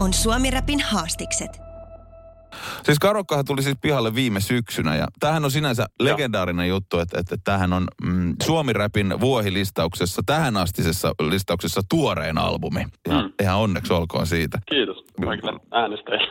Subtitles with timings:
[0.00, 1.60] On Suomi Rapin haastikset.
[2.82, 7.36] Siis Karokkahan tuli siis pihalle viime syksynä ja tämähän on sinänsä legendaarinen juttu, että, että
[7.44, 12.86] tämähän on mm, Suomi-räpin vuohilistauksessa, tähän astisessa listauksessa tuorein albumi.
[13.08, 13.32] Ja mm.
[13.42, 14.58] ihan onneksi olkoon siitä.
[14.70, 16.28] Kiitos kaikille äänestäjille.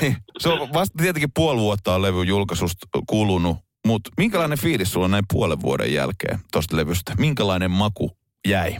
[0.00, 0.16] Niin.
[0.38, 5.10] Se on vasta tietenkin puoli vuotta on levy julkaisusta kulunut, mutta minkälainen fiilis sulla on
[5.10, 7.14] näin puolen vuoden jälkeen tuosta levystä?
[7.18, 8.10] Minkälainen maku
[8.48, 8.76] jäi?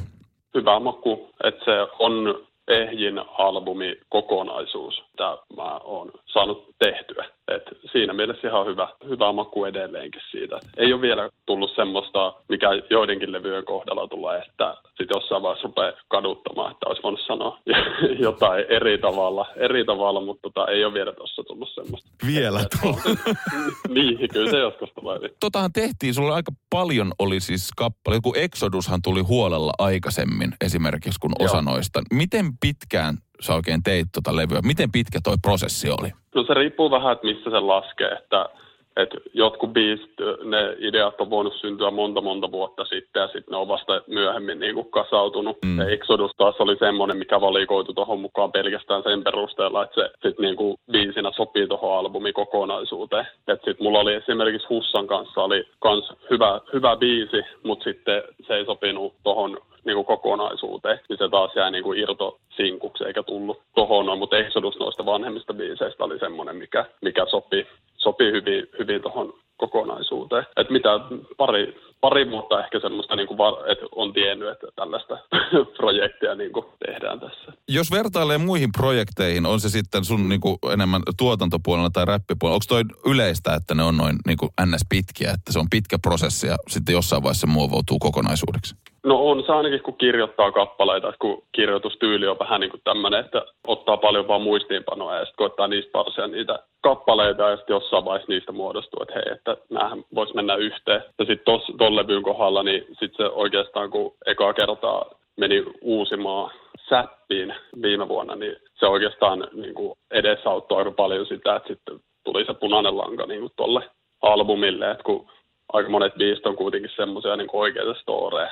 [0.55, 7.25] Hyvä maku, että se on ehjin albumi kokonaisuus, mitä mä oon saanut tehtyä.
[7.49, 10.61] Et siinä mielessä ihan hyvä, hyvä maku edelleenkin siitä.
[10.77, 15.93] Ei ole vielä tullut semmoista, mikä joidenkin levyjen kohdalla tulee, että sitten jossain vaiheessa rupeaa
[16.09, 17.59] kaduttamaan, että olisi voinut sanoa
[18.27, 22.11] jotain eri tavalla, eri tavalla mutta tota, ei ole vielä tuossa tullut semmoista.
[22.27, 23.01] Vielä tullut.
[23.95, 25.19] niin, kyllä se joskus tulee.
[25.41, 31.33] Totahan tehtiin, sulla aika paljon oli siis kappale, kun Exodushan tuli huolella aikaisemmin esimerkiksi kuin
[31.39, 32.03] osa noista.
[32.13, 34.61] Miten pitkään sä oikein teit tota levyä?
[34.63, 36.11] Miten pitkä toi prosessi oli?
[36.35, 38.49] No se riippuu vähän, että missä se laskee, että
[38.97, 43.57] että jotkut biisit, ne ideat on voinut syntyä monta monta vuotta sitten ja sitten ne
[43.57, 45.59] on vasta myöhemmin niin kuin kasautunut.
[45.65, 45.81] Mm.
[45.81, 50.57] Exodus taas oli semmoinen, mikä valikoitu tuohon mukaan pelkästään sen perusteella, että se sitten niin
[50.57, 53.27] kuin biisinä sopii tuohon albumin kokonaisuuteen.
[53.49, 58.55] Että sitten mulla oli esimerkiksi Hussan kanssa oli kans hyvä, hyvä biisi, mutta sitten se
[58.55, 63.23] ei sopinut tuohon niin kuin kokonaisuuteen, niin se taas jäi niin kuin irto sinkuksi eikä
[63.23, 69.03] tullut tohon, mutta Exodus noista vanhemmista biiseistä oli semmoinen, mikä, mikä sopi, sopii hyvin, hyvin
[69.03, 70.47] tuohon kokonaisuuteen.
[70.57, 71.01] Et mitä
[71.37, 73.39] pari, pari vuotta ehkä semmoista, niin kuin
[73.73, 75.19] että on tiennyt, että tällaista
[75.79, 77.53] projektia niin kuin tehdään tässä.
[77.69, 82.65] Jos vertailee muihin projekteihin, on se sitten sun niin kuin enemmän tuotantopuolella tai räppipuolella, onko
[82.69, 84.85] toi yleistä, että ne on noin niin kuin ns.
[84.89, 88.75] pitkiä, että se on pitkä prosessi ja sitten jossain vaiheessa muovautuu kokonaisuudeksi?
[89.07, 93.43] No on se ainakin, kun kirjoittaa kappaleita, kun kirjoitustyyli on vähän niin kuin tämmöinen, että
[93.67, 98.33] ottaa paljon vaan muistiinpanoja ja sitten koittaa niistä parsia niitä kappaleita ja sitten jossain vaiheessa
[98.33, 101.03] niistä muodostuu, että hei, että näähän voisi mennä yhteen.
[101.19, 101.45] Ja sitten
[101.87, 106.51] tuon levyn kohdalla, niin sitten se oikeastaan kun ekaa kertaa meni uusimaan
[106.89, 112.45] säppiin viime vuonna, niin se oikeastaan niin kuin edesauttoi aika paljon sitä, että sitten tuli
[112.45, 113.91] se punainen lanka niin kuin tuolle
[114.23, 115.27] albumille, että kun
[115.73, 118.51] aika monet biisit on kuitenkin semmoisia niin oikeita storeja,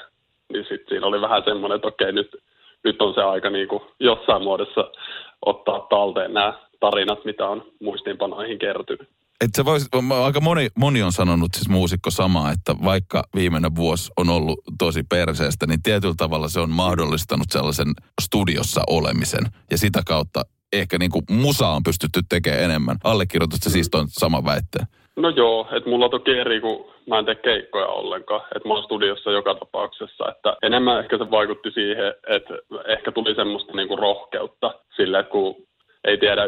[0.53, 2.37] niin sitten siinä oli vähän semmoinen, että okei, nyt,
[2.84, 4.91] nyt on se aika niin kuin jossain muodossa
[5.47, 9.09] ottaa talteen nämä tarinat, mitä on muistiinpanoihin kertynyt.
[9.41, 9.89] Et se vois,
[10.25, 15.03] aika moni, moni on sanonut siis muusikko samaa, että vaikka viimeinen vuosi on ollut tosi
[15.03, 19.45] perseestä, niin tietyllä tavalla se on mahdollistanut sellaisen studiossa olemisen.
[19.71, 22.97] Ja sitä kautta ehkä niin kuin musa on pystytty tekemään enemmän.
[23.05, 24.87] Allekirjoitusta siis on sama väitteen.
[25.17, 28.43] No joo, että mulla toki eri, kun mä en tee keikkoja ollenkaan.
[28.56, 30.28] Että mä oon studiossa joka tapauksessa.
[30.28, 32.55] Että enemmän ehkä se vaikutti siihen, että
[32.89, 35.56] ehkä tuli semmoista niinku rohkeutta sille, että kun
[36.04, 36.42] ei tiedä,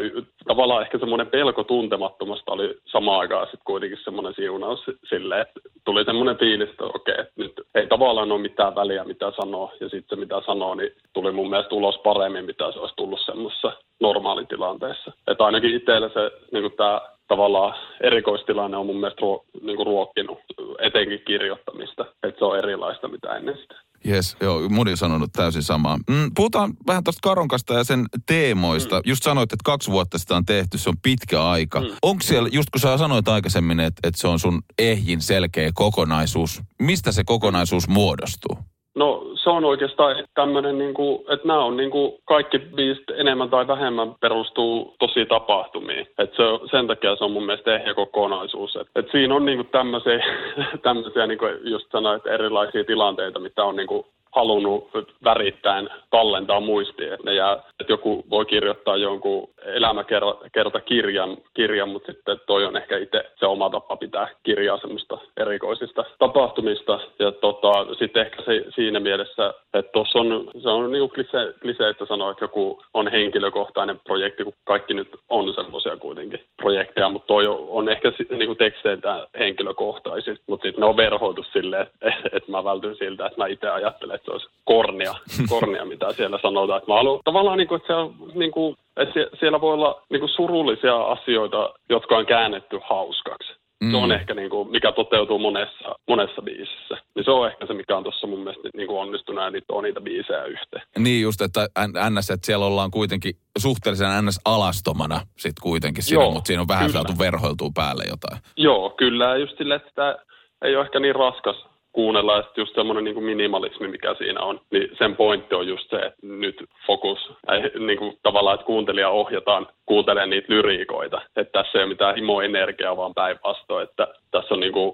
[0.47, 6.05] tavallaan ehkä semmoinen pelko tuntemattomasta oli samaan aikaan sitten kuitenkin semmoinen siunaus sille, että tuli
[6.05, 10.17] semmoinen fiilis, että okei, että nyt ei tavallaan ole mitään väliä, mitä sanoo, ja sitten
[10.17, 15.11] se mitä sanoo, niin tuli mun mielestä ulos paremmin, mitä se olisi tullut semmoisessa normaalitilanteessa.
[15.27, 20.39] Että ainakin itsellä se, niin tämä tavallaan erikoistilanne on mun mielestä ruo, niin ruokkinut
[20.79, 23.75] etenkin kirjoittamista, että se on erilaista mitä ennen sitä.
[24.05, 25.97] Jes, joo, moni on sanonut täysin samaa.
[26.09, 28.95] Mm, puhutaan vähän tuosta Karonkasta ja sen teemoista.
[28.95, 29.01] Mm.
[29.05, 31.79] Just sanoit, että kaksi vuotta sitä on tehty, se on pitkä aika.
[31.79, 31.87] Mm.
[32.01, 36.61] Onko siellä, just kun sä sanoit aikaisemmin, että, että se on sun ehjin selkeä kokonaisuus,
[36.81, 38.57] mistä se kokonaisuus muodostuu?
[38.95, 40.93] No se on oikeastaan tämmöinen, niin
[41.33, 46.07] että nämä on niin kuin, kaikki biisit enemmän tai vähemmän perustuu tosi tapahtumiin.
[46.17, 48.75] Et se, sen takia se on mun mielestä ehjä kokonaisuus.
[48.75, 50.19] Et, et siinä on niin kuin tämmöisiä,
[50.83, 54.05] tämmöisiä niin kuin just sanoit, erilaisia tilanteita, mitä on niin kuin,
[54.37, 54.89] halunnut
[55.23, 62.39] värittäen tallentaa muistiin, että, jää, että joku voi kirjoittaa jonkun elämäkerta kirjan, kirjan, mutta sitten
[62.47, 66.99] toi on ehkä itse se oma tapa pitää kirjaa semmoista erikoisista tapahtumista.
[67.19, 71.89] Ja tota, sitten ehkä se, siinä mielessä, että tuossa on, se on niin klise, klise,
[71.89, 77.27] että sanoo, että joku on henkilökohtainen projekti, kun kaikki nyt on semmoisia kuitenkin projekteja, mutta
[77.27, 82.51] toi on ehkä niin kuin teksteitä henkilökohtaisesti, mutta sitten ne on verhoitu silleen, että, että
[82.51, 85.15] mä vältyn siltä, että mä itse ajattelen, se olisi kornia,
[85.49, 86.81] kornia mitä siellä sanotaan.
[86.87, 90.19] Mä haluan tavallaan, niin kuin, että se on niin kuin, että siellä voi olla niin
[90.19, 93.53] kuin surullisia asioita, jotka on käännetty hauskaksi.
[93.83, 93.91] Mm.
[93.91, 94.15] Se on mm.
[94.15, 96.95] ehkä niin kuin, mikä toteutuu monessa, monessa biisissä.
[97.15, 99.73] Niin se on ehkä se, mikä on tuossa mun mielestä niin kuin onnistunut ja niitä
[99.73, 100.81] on niitä biisejä yhteen.
[100.97, 101.67] Niin just, että
[102.09, 106.67] NS, että siellä ollaan kuitenkin suhteellisen NS alastomana sitten kuitenkin siinä, Joo, mutta siinä on
[106.67, 106.93] vähän kyllä.
[106.93, 108.41] saatu verhoiltua päälle jotain.
[108.57, 109.35] Joo, kyllä.
[109.37, 110.17] Just sille, että
[110.61, 111.65] ei ole ehkä niin raskas
[111.97, 115.89] kuunnella ja sitten just semmoinen niin minimalismi, mikä siinä on, niin sen pointti on just
[115.89, 117.19] se, että nyt fokus,
[117.51, 122.15] ei, niin kuin tavallaan, että kuuntelija ohjataan kuuntelemaan niitä lyriikoita, että tässä ei ole mitään
[122.15, 124.93] himoenergiaa, vaan päinvastoin, että tässä on niin kuin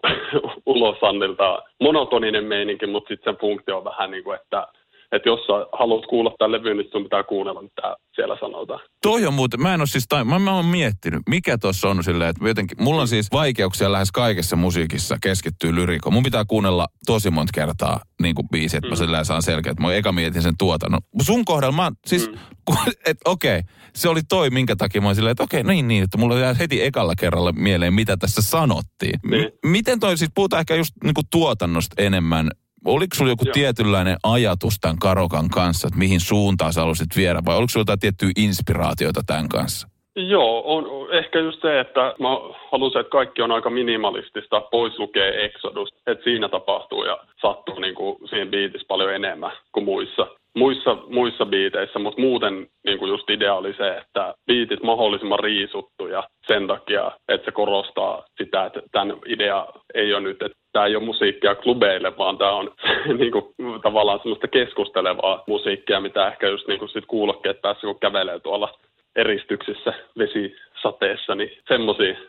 [0.66, 4.68] ulosannilta monotoninen meininki, mutta sitten sen funktio on vähän niin kuin, että
[5.16, 8.80] että jos sä haluat kuulla tämän levyyn, niin sun pitää kuunnella, mitä siellä sanotaan.
[9.02, 12.04] Toi on muuten, mä en ole siis, tai, mä, mä oon miettinyt, mikä tuossa on
[12.04, 16.14] silleen, että jotenkin, mulla on siis vaikeuksia lähes kaikessa musiikissa keskittyy lyrikoon.
[16.14, 18.92] Mun pitää kuunnella tosi monta kertaa niin kuin biisi, että mm.
[18.92, 21.02] mä silleen saan selkeä, että mä eka mietin sen tuotannon.
[21.22, 22.38] Sun kohdalla mä siis, mm.
[23.06, 25.88] että okei, okay, se oli toi, minkä takia mä oon silleen, että okei, okay, niin
[25.88, 29.20] niin, että mulla jää heti ekalla kerralla mieleen, mitä tässä sanottiin.
[29.32, 29.46] Niin.
[29.46, 32.50] M- miten toi, siis puhutaan ehkä just niin kuin tuotannosta enemmän,
[32.86, 33.54] Oliko sulla joku Joo.
[33.54, 38.00] tietynlainen ajatus tämän Karokan kanssa, että mihin suuntaan sä haluaisit viedä, vai oliko sulla jotain
[38.00, 39.88] tiettyä inspiraatiota tämän kanssa?
[40.16, 42.30] Joo, on ehkä just se, että mä
[42.72, 47.96] haluaisin, että kaikki on aika minimalistista, pois lukee Exodus, että siinä tapahtuu ja sattuu niin
[47.96, 53.30] kuin siihen biitissä paljon enemmän kuin muissa, muissa, muissa biiteissä, mutta muuten niin kuin just
[53.30, 59.18] idea oli se, että biitit mahdollisimman riisuttuja sen takia, että se korostaa sitä, että tämän
[59.26, 62.72] idea ei ole nyt, että tämä ei ole musiikkia klubeille, vaan tämä on
[63.20, 63.46] niin kuin,
[63.82, 68.80] tavallaan semmoista keskustelevaa musiikkia, mitä ehkä just niin kuin sit kuulokkeet päässä, kun kävelee tuolla
[69.16, 71.52] eristyksissä vesisateessa, niin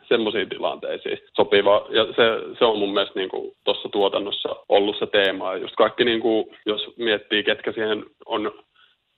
[0.08, 1.86] semmoisiin tilanteisiin sopiva.
[1.90, 3.30] Ja se, se on mun mielestä niin
[3.64, 5.52] tuossa tuotannossa ollut se teema.
[5.52, 8.52] Ja just kaikki, niin kuin, jos miettii, ketkä siihen on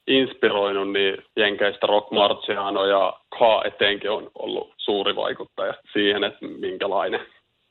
[0.06, 7.20] inspiroinut, niin Jenkeistä Rock Marciano ja K etenkin on ollut suuri vaikuttaja siihen, että minkälainen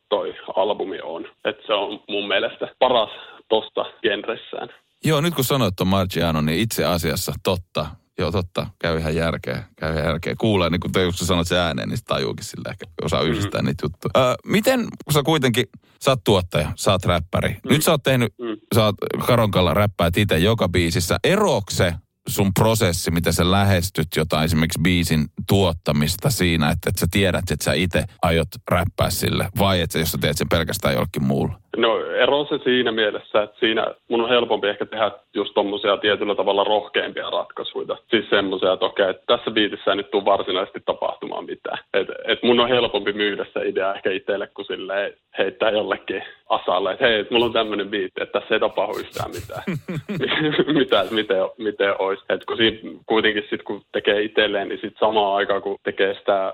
[0.10, 1.26] toi albumi on.
[1.46, 3.10] Että se on mun mielestä paras
[3.50, 4.70] tosta genressään.
[5.06, 7.86] Joo, nyt kun sanoit tuon Marciano, niin itse asiassa totta.
[8.20, 8.68] Joo, totta.
[8.80, 9.64] Käy ihan järkeä.
[9.80, 10.36] Käy ihan järkeä.
[10.38, 13.30] Kuulee, niin kun, te, kun sä sanot se ääneen, niin tajuukin sillä ehkä osaa mm.
[13.30, 13.66] yhdistää mm.
[13.66, 14.32] niitä juttuja.
[14.32, 15.66] Ö, miten, kun sä kuitenkin,
[16.02, 17.50] sä oot tuottaja, sä oot räppäri.
[17.50, 17.70] Mm.
[17.70, 18.58] Nyt sä oot tehnyt, mm.
[18.76, 18.96] sä oot
[19.28, 21.18] Karonkalla räppäät itse joka biisissä.
[21.24, 21.94] Erookse
[22.28, 27.64] sun prosessi, miten sä lähestyt jotain esimerkiksi biisin tuottamista siinä, että, että sä tiedät, että
[27.66, 31.54] sä itse aiot räppää sille, vai että jos sä teet sen pelkästään jollekin muulle?
[31.78, 36.36] No ero se siinä mielessä, että siinä mun on helpompi ehkä tehdä just tommosia tietyllä
[36.36, 37.98] tavalla rohkeampia ratkaisuja.
[38.10, 41.78] Siis semmoisia, että okei, että tässä biitissä ei nyt tule varsinaisesti tapahtumaan mitään.
[41.94, 46.92] Et, et mun on helpompi myydä se idea ehkä itselle, kun silleen heittää jollekin asalle,
[46.92, 49.64] että hei, mulla on tämmöinen biitti, että tässä ei tapahdu yhtään mitään.
[50.80, 52.24] mitä, miten, miten olisi.
[52.30, 56.54] Et kun siinä kuitenkin sit kun tekee itselleen, niin sit samaan aikaan kun tekee sitä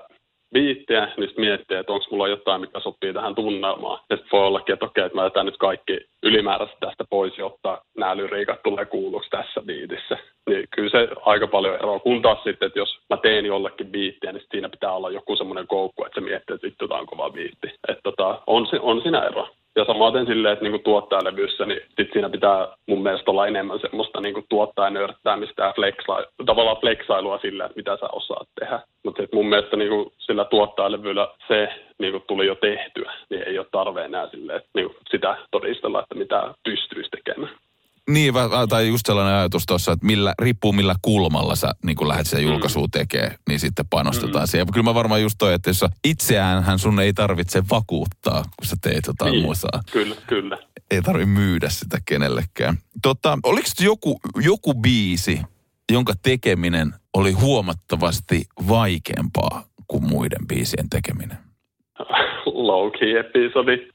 [0.52, 4.00] biittiä, niin sitten miettii, että onko mulla jotain, mikä sopii tähän tunnelmaan.
[4.10, 7.82] Ja sitten voi ollakin, että okei, että mä jätän nyt kaikki ylimääräiset tästä pois, jotta
[7.96, 10.18] nämä lyriikat tulee kuulluksi tässä biitissä.
[10.50, 11.98] Niin kyllä se aika paljon eroa.
[11.98, 15.66] Kun taas sitten, että jos mä teen jollekin biittiä, niin siinä pitää olla joku semmoinen
[15.66, 17.66] koukku, että se miettii, että vittu, tämä on kova biitti.
[17.88, 19.48] Että tota, on, on siinä ero.
[19.76, 24.20] Ja samaten silleen, että niin tuottajalevyssä, niin sit siinä pitää mun mielestä olla enemmän semmoista
[24.20, 28.80] niin tuottajanörttäämistä ja flexla, tavallaan flexailua sillä, että mitä sä osaat tehdä.
[29.04, 31.68] Mutta mun mielestä niin kuin sillä tuottajalevyllä se
[31.98, 35.36] niin kuin tuli jo tehtyä, niin ei ole tarve enää silleen, että niin kuin sitä
[35.50, 37.54] todistella, että mitä pystyisi tekemään.
[38.12, 38.34] Niin,
[38.68, 42.42] tai just sellainen ajatus tuossa, että millä, riippuu millä kulmalla sä niin kun lähdet sen
[42.42, 42.90] julkaisuun mm.
[42.90, 44.48] tekemään, niin sitten panostetaan mm.
[44.48, 44.66] siihen.
[44.72, 49.06] Kyllä mä varmaan just toi, että jos itseäänhän sun ei tarvitse vakuuttaa, kun sä teet
[49.06, 49.80] jotain niin, musaa.
[49.92, 50.58] Kyllä, kyllä.
[50.90, 52.78] Ei tarvi myydä sitä kenellekään.
[53.02, 55.40] Tota, oliko joku, joku biisi,
[55.92, 61.38] jonka tekeminen oli huomattavasti vaikeampaa kuin muiden biisien tekeminen?
[62.72, 63.86] Low episodi.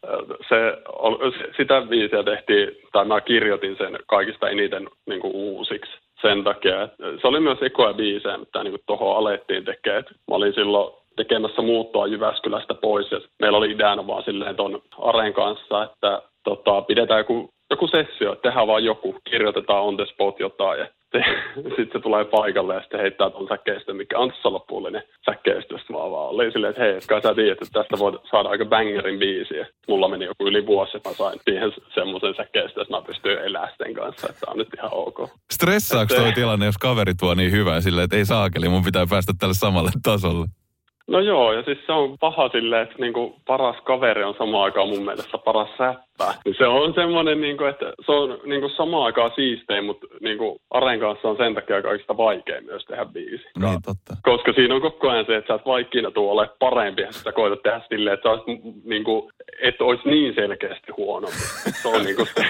[0.50, 0.78] Se,
[1.58, 5.92] sitä biisiä tehtiin, tai mä kirjoitin sen kaikista eniten niin kuin uusiksi
[6.22, 6.90] sen takia.
[7.22, 10.04] Se oli myös ekoja biisejä, mitä niin tuohon alettiin tekemään.
[10.10, 15.34] Mä olin silloin tekemässä muuttoa Jyväskylästä pois ja meillä oli ideana vaan silleen ton Aren
[15.34, 20.40] kanssa, että tota, pidetään joku, joku sessio, että tehdään vaan joku, kirjoitetaan on the spot
[20.40, 20.88] jotain ja
[21.76, 25.78] sitten se tulee paikalle ja sitten heittää tuon säkkeistön, mikä on tuossa loppullinen säkkeistö.
[25.78, 28.66] Sitten mä vaan olin silleen, että hei, kai sä tiedät, että tästä voi saada aika
[28.66, 29.68] bangerin biisiä.
[29.88, 33.94] Mulla meni joku yli vuosi, että mä sain siihen semmoisen säkkeistön, että mä pystyn elästen
[33.94, 35.30] kanssa, että on nyt ihan ok.
[35.54, 39.34] Stressaako toi tilanne, jos kaveri tuo niin hyvää silleen, että ei saakeli, mun pitää päästä
[39.40, 40.46] tälle samalle tasolle?
[41.08, 44.90] No joo, ja siis se on paha silleen, että niinku paras kaveri on samaan aikaan
[44.90, 46.34] mun mielestä paras säppä.
[46.58, 51.28] Se on semmoinen, niinku, että se on niinku samaan aikaan siistein, mutta niinku Aren kanssa
[51.28, 53.46] on sen takia kaikista vaikein myös tehdä biisi.
[53.60, 54.16] Niin, totta.
[54.24, 57.32] Koska siinä on koko ajan se, että sä et vaikka tuu ole parempi, ja sä
[57.32, 61.28] koetat tehdä silleen, että sä olisit, niinku, et olisi niin selkeästi huono.
[61.82, 62.42] Se on, niinku, se,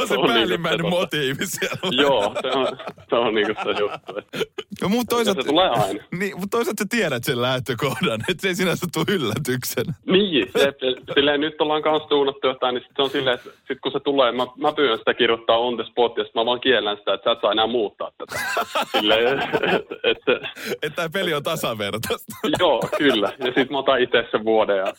[0.00, 2.02] on se niinku päällimmäinen tota- motiivi siellä.
[2.02, 2.68] Joo, se on,
[3.10, 4.18] se on niinku se juttu.
[4.18, 4.38] Että,
[4.82, 6.04] No, mutta toisaalta, se tulee aina.
[6.18, 9.94] niin, mutta toisaalta sä tiedät sen lähtökohdan, että se ei sinänsä tule yllätyksenä.
[10.06, 10.72] Niin, se,
[11.14, 14.00] silleen nyt ollaan kanssa tuunattu jotain, niin sit se on silleen, että sit kun se
[14.00, 17.14] tulee, mä, mä pyydän sitä kirjoittaa on the spot, ja sit mä vaan kiellän sitä,
[17.14, 18.40] että sä et saa enää muuttaa tätä.
[18.92, 19.58] Silleen, että,
[20.04, 20.48] että,
[20.82, 22.34] Että tämä peli on tasavertaista.
[22.58, 23.32] joo, kyllä.
[23.38, 24.76] Ja sit mä otan itse sen vuoden.
[24.76, 24.92] Ja,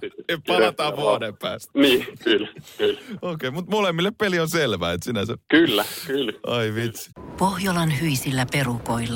[0.00, 1.78] sit, Ja palataan vuoden päästä.
[1.78, 3.00] Niin, kyllä, kyllä.
[3.22, 5.34] Okei, okay, mutta molemmille peli on selvä, että sinänsä...
[5.48, 6.32] Kyllä, kyllä.
[6.46, 7.10] Ai vitsi.
[7.38, 9.15] Pohjolan hyisillä perukoilla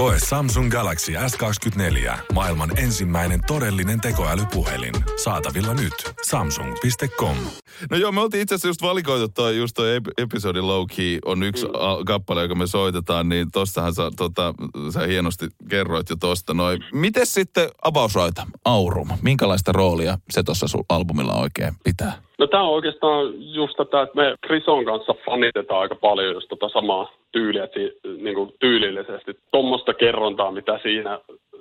[0.00, 2.18] Koe Samsung Galaxy S24.
[2.34, 4.94] Maailman ensimmäinen todellinen tekoälypuhelin.
[5.24, 6.14] Saatavilla nyt.
[6.26, 7.36] Samsung.com.
[7.90, 11.18] No joo, me oltiin itse asiassa just valikoitu toi, just toi ep- episodi Low Key
[11.24, 11.72] on yksi Mm.
[11.74, 14.54] a- kappale, joka me soitetaan, niin tossahan sä, tota,
[14.92, 16.84] sä hienosti kerroit jo tosta noin.
[16.92, 22.12] Miten sitten Avausraita, Aurum, minkälaista roolia se tuossa sun albumilla oikein pitää?
[22.38, 26.68] No tämä on oikeastaan just tätä, että me Krison kanssa fanitetaan aika paljon just tota
[26.68, 29.38] samaa tyyliä, että si, niin kuin tyylillisesti.
[29.52, 31.18] Tuommoista kerrontaa, mitä siinä,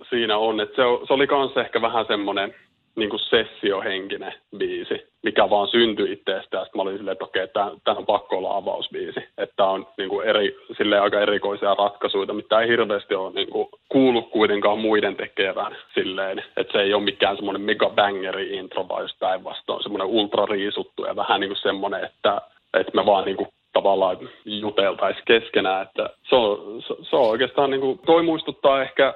[0.09, 0.59] siinä on.
[0.59, 2.55] Et se, se oli myös ehkä vähän semmoinen
[2.95, 6.57] niin sessiohenkinen biisi, mikä vaan syntyi itsestä.
[6.57, 9.19] Ja sitten mä olin silleen, että okei, tämä on pakko olla avausbiisi.
[9.37, 13.67] Että on niin kuin eri, silleen aika erikoisia ratkaisuja, mitä ei hirveästi ole niin kuin
[13.89, 16.43] kuullut kuitenkaan muiden tekevän silleen.
[16.57, 21.05] Että se ei ole mikään semmoinen mega bangeri intro, vaan just päinvastoin semmoinen ultra riisuttu
[21.05, 22.41] ja vähän niin kuin semmoinen, että,
[22.73, 25.81] että me vaan niin kuin tavallaan juteltaisiin keskenään.
[25.81, 29.13] Että se, on, se, se on oikeastaan, niin kuin, toi muistuttaa ehkä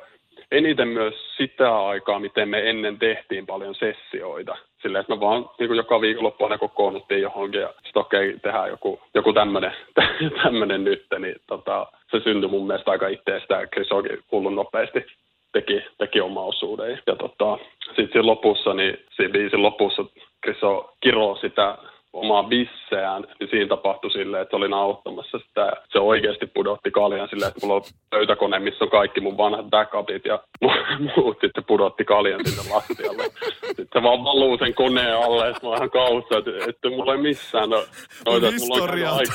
[0.52, 4.56] eniten myös sitä aikaa, miten me ennen tehtiin paljon sessioita.
[4.82, 8.40] Silleen, että me vaan niin kuin joka viikonloppu aina kokoonnuttiin johonkin ja sitten okei, okay,
[8.40, 13.92] tehdään joku, joku tämmöinen nyt, niin tota, se syntyi mun mielestä aika itsestä ja Chris
[13.92, 15.06] Ogi hullun nopeasti
[15.52, 17.02] teki, teki oma osuuden.
[17.08, 20.06] Ja tota, sitten siinä lopussa, niin siinä biisin lopussa
[20.44, 20.62] Chris
[21.02, 21.78] kiroo sitä
[22.14, 25.72] omaa bisseään, niin siinä tapahtui silleen, että olin auttamassa sitä.
[25.92, 30.26] Se oikeasti pudotti kaljan silleen, että mulla on pöytäkone, missä on kaikki mun vanhat backupit
[30.26, 30.40] ja
[31.16, 33.24] muut sitten pudotti kaljan sinne lattialle.
[33.66, 37.14] Sitten se vaan valuu sen koneen alle, että mä oon ihan kaussa, että, että mulla
[37.14, 37.84] ei missään no,
[38.26, 39.34] noita, että mulla on aika-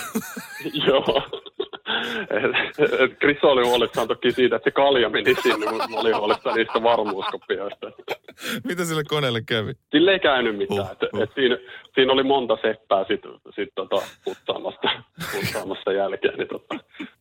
[0.87, 1.23] Joo.
[3.21, 6.83] Chris oli huolissaan toki siitä, että se kalja meni sinne, mutta mä olin huolissaan niistä
[6.83, 7.87] varmuuskopioista.
[8.69, 9.73] Mitä sille koneelle kävi?
[9.91, 10.79] Sille ei käynyt mitään.
[10.81, 11.57] Huh, Uh, et, siinä,
[11.95, 13.21] siinä, oli monta seppää sit,
[13.55, 14.89] sit tota, putsaamassa,
[15.35, 16.39] putsaamassa jälkeen.
[16.39, 16.75] Niin tota,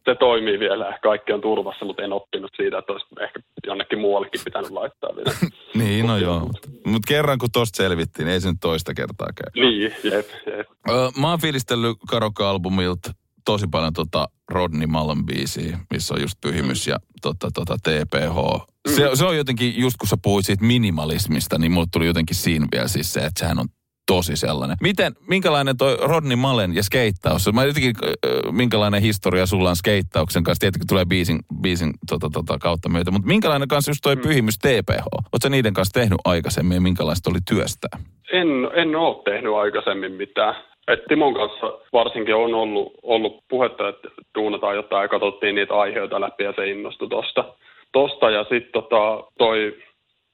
[0.05, 4.41] se toimii vielä kaikki on turvassa, mutta en oppinut siitä, että olisi ehkä jonnekin muuallekin
[4.43, 5.31] pitänyt laittaa vielä.
[5.75, 6.39] Niin, no joo.
[6.39, 9.63] Mutta mut kerran kun tosta selvittiin, niin ei se nyt toista kertaa käy.
[9.63, 10.67] niin, jep, jep.
[10.89, 13.11] Öö, mä oon fiilistellyt Karokka-albumilta
[13.47, 18.67] tosi paljon tota Rodney Mullen biisiä, missä on just Pyhimys ja tota, tota TPH.
[18.95, 22.67] Se, se on jotenkin, just kun sä puhuit siitä minimalismista, niin mulle tuli jotenkin siinä
[22.71, 23.67] vielä siis se, että sehän on
[24.07, 24.77] tosi sellainen.
[24.81, 27.53] Miten, minkälainen toi Rodney Mullen ja skeittaus?
[27.53, 27.95] Mä jotenkin,
[28.51, 30.59] minkälainen historia sulla on skeittauksen kanssa?
[30.59, 35.05] Tietenkin tulee biisin, biisin tota, tota, kautta myötä, mutta minkälainen kanssa just toi Pyhimys TPH?
[35.13, 37.99] Oletko niiden kanssa tehnyt aikaisemmin ja minkälaista oli työstää?
[38.31, 40.55] En, en ole tehnyt aikaisemmin mitään.
[40.87, 46.21] Et Timon kanssa varsinkin on ollut, ollut puhetta, että duunataan jotain ja katsottiin niitä aiheita
[46.21, 47.53] läpi ja se innostui tosta.
[47.91, 48.29] tosta.
[48.29, 49.77] Ja sitten tota, toi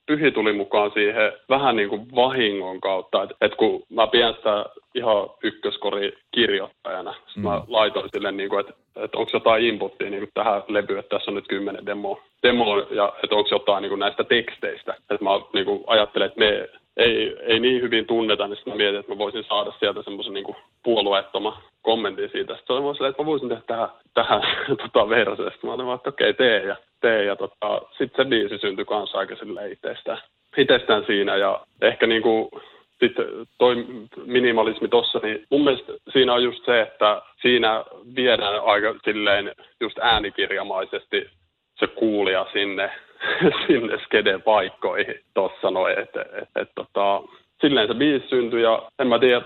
[0.06, 4.66] Pyhi tuli mukaan siihen vähän niin kuin vahingon kautta, että et kun mä pidän sitä
[4.96, 10.22] ihan ykköskori kirjoittajana, sitten mä laitoin sille, niin kuin, että, että onko jotain inputtia niin
[10.22, 13.90] kuin tähän levyyn, että tässä on nyt kymmenen demo, demo ja että onko jotain niin
[13.90, 14.94] kuin näistä teksteistä.
[14.94, 18.78] Että mä niin kuin ajattelen, että me ei, ei niin hyvin tunneta, niin sitten mä
[18.78, 22.54] mietin, että mä voisin saada sieltä semmoisen niin puolueettoman kommentin siitä.
[22.54, 24.42] Sitten se oli vaan silleen, että mä voisin tehdä tähän, tähän
[24.82, 25.52] tota versioon.
[25.52, 27.24] Sitten mä olin vaan, että okei, tee ja tee.
[27.24, 29.36] Ja tota, sitten se biisi syntyi kanssa aika
[29.72, 30.18] itsestään,
[30.58, 31.36] itsestään siinä.
[31.36, 32.50] Ja ehkä niin kuin
[33.00, 33.26] sitten
[33.58, 33.86] toi
[34.26, 37.84] minimalismi tossa, niin mun mielestä siinä on just se, että siinä
[38.16, 41.30] viedään aika silleen just äänikirjamaisesti
[41.80, 42.92] se kuulija sinne,
[43.68, 47.24] sinne skeden paikkoihin tossa noin, että et, et, tota,
[47.63, 49.41] silleen se biisi syntyi ja en mä tiedä,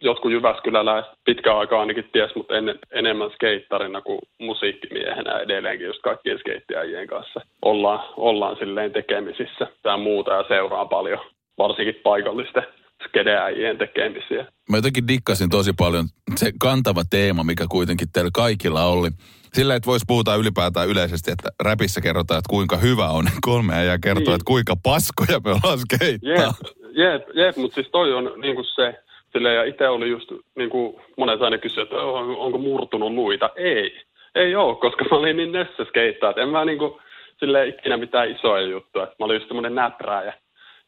[0.00, 6.38] jotkut Jyväskyläläiset pitkään aikaa ainakin ties, mutta en, enemmän skeittarina kuin musiikkimiehenä edelleenkin just kaikkien
[6.38, 7.40] skeittiäjien kanssa.
[7.62, 11.20] Ollaan, ollaan silleen tekemisissä tai muuta ja seuraa paljon,
[11.58, 12.66] varsinkin paikallisten
[13.08, 14.46] skedeäjien tekemisiä.
[14.70, 16.04] Mä jotenkin dikkasin tosi paljon
[16.36, 19.08] se kantava teema, mikä kuitenkin teillä kaikilla oli.
[19.54, 23.24] Sillä, että voisi puhuta ylipäätään yleisesti, että räpissä kerrotaan, että kuinka hyvä on.
[23.48, 24.34] Kolme äijää kertoo, niin.
[24.34, 26.54] että kuinka paskoja me ollaan skeittaa.
[26.62, 28.94] Jep, jep, jep mutta siis toi on niin kuin se,
[29.32, 33.50] sille ja itse oli just, niin kuin monet aina kysyä, että onko murtunut luita.
[33.56, 34.00] Ei,
[34.34, 36.92] ei ole, koska mä olin niin nössä että en mä niin kuin,
[37.40, 39.06] sille ikinä mitään isoja juttuja.
[39.18, 40.34] Mä olin just semmoinen näprääjä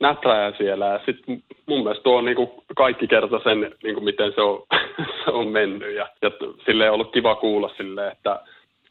[0.01, 0.87] näpräjä siellä.
[0.87, 4.41] Ja sitten mun mielestä tuo on niin kuin kaikki kerta sen, niin kuin miten se
[4.41, 4.63] on,
[5.25, 5.95] se on mennyt.
[5.95, 6.31] Ja, ja
[6.67, 8.41] sille on ollut kiva kuulla sille, että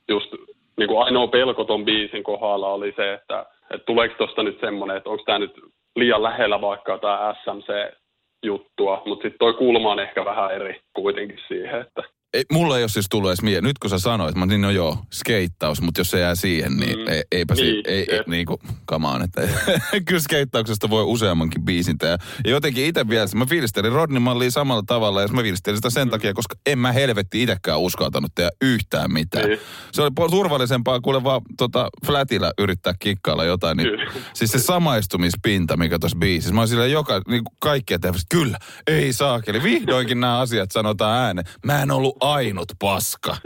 [0.07, 0.31] just
[0.77, 4.97] niin kuin ainoa pelko ton biisin kohdalla oli se, että, että tuleeko tuosta nyt semmoinen,
[4.97, 5.55] että onko tämä nyt
[5.95, 11.81] liian lähellä vaikka tämä SMC-juttua, mutta sitten toi kulma on ehkä vähän eri kuitenkin siihen,
[11.81, 12.03] että
[12.33, 13.63] ei, mulla ei ole siis tullut edes mieleen.
[13.63, 16.99] Nyt kun sä sanoit, mä niin no joo, skeittaus, mutta jos se jää siihen, niin
[16.99, 17.07] mm.
[17.07, 18.59] ei, eipä niin, si, ei, ei, niin kuin,
[18.89, 19.41] come on, että
[20.05, 22.17] kyllä skeittauksesta voi useammankin biisin tehdä.
[22.45, 26.07] Ja jotenkin itse vielä, mä fiilistelin Rodney Mallia samalla tavalla, ja mä fiilistelin sitä sen
[26.07, 26.11] mm.
[26.11, 29.49] takia, koska en mä helvetti itsekään uskaltanut tehdä yhtään mitään.
[29.49, 29.59] Niin.
[29.91, 33.77] Se oli turvallisempaa kuule vaan tota, flatilla yrittää kikkailla jotain.
[33.77, 33.89] Niin,
[34.33, 36.53] siis se samaistumispinta, mikä tuossa biisissä.
[36.53, 39.63] Mä oon sillä joka, niin kaikkea tehdä, kyllä, ei saakeli.
[39.63, 41.47] Vihdoinkin nämä asiat sanotaan ääneen.
[41.65, 43.35] Mä en ollut ainut paska.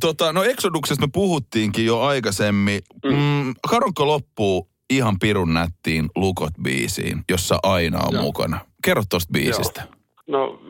[0.00, 2.80] Tota, no Exoduksesta me puhuttiinkin jo aikaisemmin.
[3.04, 3.12] Mm.
[3.12, 8.22] Mm, Karonko loppuu ihan pirun nättiin Lukot-biisiin, jossa aina on Joo.
[8.22, 8.58] mukana.
[8.84, 9.82] Kerro tuosta biisistä.
[9.82, 9.94] Joo.
[10.26, 10.60] No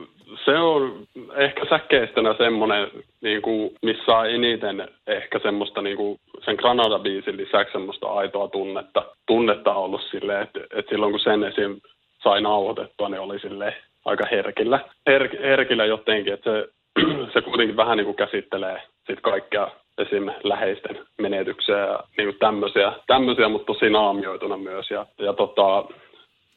[0.45, 2.89] se on ehkä säkeistönä semmoinen,
[3.21, 9.05] niin kuin, missä on eniten ehkä semmoista niin kuin sen Granada-biisin lisäksi semmoista aitoa tunnetta,
[9.27, 11.81] tunnetta ollut silleen, että, että silloin kun sen esim.
[12.23, 16.69] sai nauhoitettua, niin oli silleen aika herkillä, her, herkillä jotenkin, että se,
[17.33, 20.31] se kuitenkin vähän niin kuin käsittelee sit kaikkea esim.
[20.45, 24.91] läheisten menetyksiä ja niin kuin tämmöisiä, tämmöisiä, mutta tosi naamioituna myös.
[24.91, 25.85] Ja, ja tota,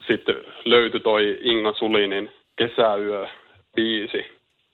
[0.07, 0.35] sitten
[0.65, 3.27] löytyi toi Inga Sulinin kesäyö
[3.75, 4.25] biisi.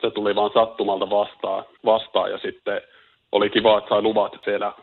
[0.02, 2.82] Se tuli vaan sattumalta vastaan, vastaan ja sitten
[3.32, 4.74] oli kiva, että sai luvat siellä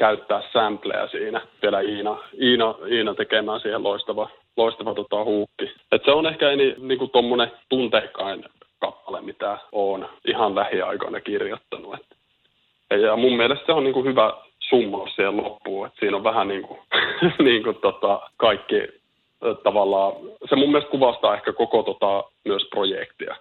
[0.00, 1.40] käyttää sampleja siinä.
[1.62, 5.72] Vielä Iina, Iina, Iina tekemään siihen loistava, loistava tota, huukki.
[5.92, 8.44] Et se on ehkä niin, niinku tuommoinen tunteikkain
[8.78, 11.94] kappale, mitä on ihan lähiaikoina kirjoittanut.
[11.94, 15.86] Et, ja mun mielestä se on niinku hyvä summaus siihen loppuun.
[15.86, 16.80] Et siinä on vähän niin kuin,
[17.44, 18.82] niin tota, kaikki
[19.62, 20.12] tavallaan,
[20.48, 23.36] se mun mielestä kuvastaa ehkä koko tota, myös projektia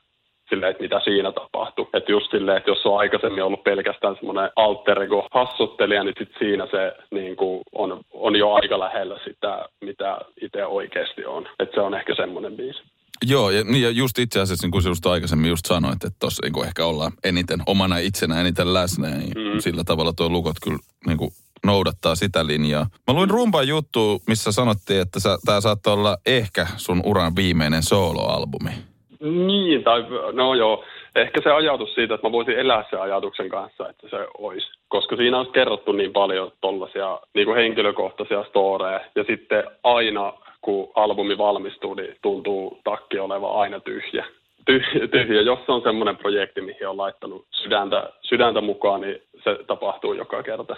[0.49, 1.89] silleen, että mitä siinä tapahtuu.
[1.93, 6.29] Että just silleen, että jos on aikaisemmin ollut pelkästään semmoinen alter ego hassuttelija, niin sit
[6.39, 11.47] siinä se niin kuin on, on jo aika lähellä sitä, mitä itse oikeasti on.
[11.59, 12.83] Että se on ehkä semmoinen biisi.
[13.25, 16.45] Joo, ja, niin, ja just itse asiassa, niin kuin just aikaisemmin just sanoit, että tuossa
[16.45, 19.59] niin ehkä ollaan eniten omana itsenä eniten läsnä, niin mm.
[19.59, 21.31] sillä tavalla tuo lukot kyllä niin kuin
[21.65, 22.87] noudattaa sitä linjaa.
[23.07, 28.71] Mä luin rumpan juttu, missä sanottiin, että tämä saattaa olla ehkä sun uran viimeinen soloalbumi.
[29.19, 30.83] Niin, tai no joo,
[31.15, 34.67] ehkä se ajatus siitä, että mä voisin elää sen ajatuksen kanssa, että se olisi.
[34.87, 38.99] Koska siinä on kerrottu niin paljon tollaisia niin kuin henkilökohtaisia storeja.
[39.15, 44.25] Ja sitten aina, kun albumi valmistuu, niin tuntuu takki oleva aina tyhjä.
[44.65, 45.41] Tyhjä, tyhjä.
[45.41, 50.75] Jos on semmoinen projekti, mihin on laittanut sydäntä, sydäntä mukaan, niin se tapahtuu joka kerta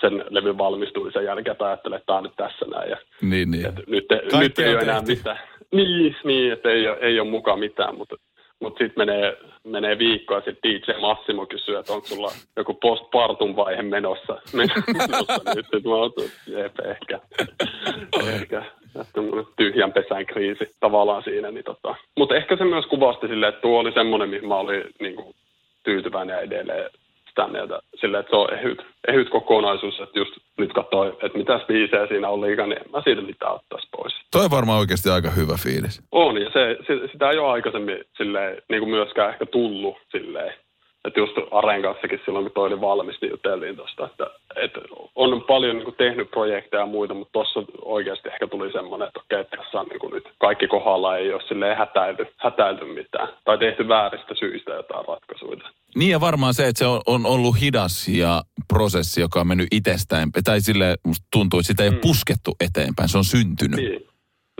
[0.00, 2.90] sen levyn valmistumisen jälkeen, että ajattelee, että tämä on nyt tässä näin.
[2.90, 3.72] Ja, niin, niin.
[3.86, 4.04] nyt,
[4.38, 5.38] nyt ei ole enää mitään
[5.72, 8.16] niin, niin että ei ei ole mukaan mitään, mutta,
[8.60, 13.56] mutta sitten menee, menee viikko ja sitten DJ Massimo kysyy, että onko sulla joku postpartum
[13.56, 15.66] vaihe menossa, menossa nyt.
[15.66, 16.12] Sitten mä oon,
[16.46, 17.20] jep, ehkä,
[18.34, 18.62] ehkä
[19.56, 21.50] tyhjän pesän kriisi tavallaan siinä.
[21.50, 21.94] Niin tota.
[22.16, 25.34] Mutta ehkä se myös kuvasti silleen, että tuo oli semmoinen, mihin mä olin niin kuin,
[25.84, 26.90] tyytyväinen ja edelleen
[27.34, 31.60] sitä mieltä sille, että se on ehyt, ehyt kokonaisuus, että just nyt katsoo, että mitä
[31.68, 34.14] biisejä siinä on liikaa, niin en mä siitä mitään ottaisi pois.
[34.30, 36.02] Toi on varmaan oikeasti aika hyvä fiilis.
[36.12, 40.54] On, ja se, se, sitä ei ole aikaisemmin silleen, niin kuin myöskään ehkä tullut silleen,
[41.04, 44.80] että just Aren kanssakin silloin, kun toi oli valmis, niin juteltiin tuosta, että, että
[45.14, 49.20] on paljon niin kuin, tehnyt projekteja ja muita, mutta tuossa oikeasti ehkä tuli semmoinen, että
[49.20, 53.28] okei, että tässä on niin kuin, nyt kaikki kohdalla ei ole silleen hätäilty, hätäilty mitään,
[53.44, 55.70] tai tehty vääristä syistä jotain ratkaisuja.
[55.94, 59.68] Niin ja varmaan se, että se on, on ollut hidas ja prosessi, joka on mennyt
[59.70, 60.96] itsestään, tai sille
[61.32, 61.94] tuntuu, että sitä ei mm.
[61.94, 63.76] ole puskettu eteenpäin, se on syntynyt.
[63.76, 64.06] Niin,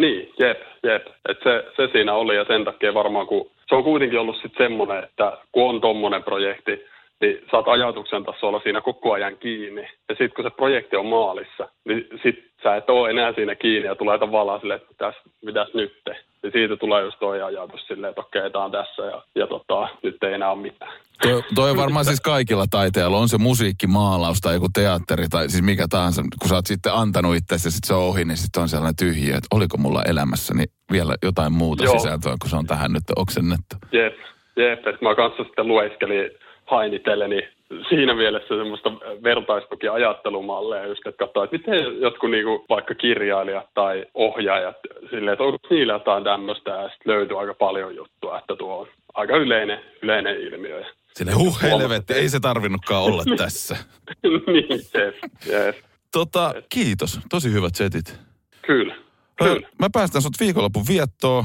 [0.01, 1.07] niin jep, jep.
[1.29, 4.65] Et se, se siinä oli ja sen takia varmaan, kun se on kuitenkin ollut sitten
[4.67, 6.85] semmoinen, että kun on tommonen projekti,
[7.25, 9.83] niin saat ajatuksen tasolla siinä koko ajan kiinni.
[9.83, 13.89] Ja sitten kun se projekti on maalissa, niin sit sä et ole enää siinä kiinni
[13.89, 16.17] ja tulee tavallaan silleen, että mitäs, mitäs nyt te.
[16.43, 19.89] Ja siitä tulee just toi ajatus silleen, että okei, tää on tässä ja, ja tota,
[20.03, 20.93] nyt ei enää ole mitään.
[21.23, 23.19] Toi, toi on varmaan siis kaikilla taiteilla.
[23.19, 26.23] On se musiikki, maalaus tai joku teatteri tai siis mikä tahansa.
[26.41, 28.97] Kun sä oot sitten antanut itse ja sitten se on ohi, niin sitten on sellainen
[28.97, 31.99] tyhjiö, että oliko mulla elämässäni vielä jotain muuta Joo.
[31.99, 33.77] sisältöä, kun se on tähän nyt oksennettu.
[33.93, 34.15] Jep,
[34.57, 36.31] jep, että mä kanssa sitten lueskelin
[36.67, 37.49] hainitelleni
[37.89, 44.77] siinä mielessä semmoista vertaistukiajattelumalleja, just että katsoa, että miten jotkut niinku, vaikka kirjailijat tai ohjaajat,
[45.11, 48.87] silleen, että onko niillä jotain tämmöistä, ja sitten löytyy aika paljon juttua, että tuo on
[49.15, 50.81] aika yleinen, yleinen ilmiö.
[50.81, 53.77] Ja Sille huh helvetti, ei se tarvinnutkaan olla tässä.
[54.23, 55.77] niin, jep, jep.
[56.13, 57.21] Tota, kiitos.
[57.31, 58.21] Tosi hyvät setit.
[58.67, 58.95] Kyllä,
[59.37, 59.69] kyllä.
[59.79, 61.45] Mä päästän sut viikonlopun viettoon.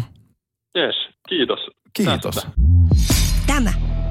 [0.78, 0.96] Yes,
[1.30, 1.60] kiitos.
[1.94, 2.36] Kiitos.
[2.36, 2.50] tästä.